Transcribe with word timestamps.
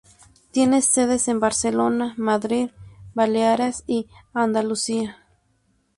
Tiene 0.49 0.81
sedes 0.81 1.27
en 1.27 1.39
Barcelona, 1.39 2.15
Madrid, 2.17 2.71
Baleares 3.13 3.83
y 3.85 4.07
Andalucía. 4.33 5.21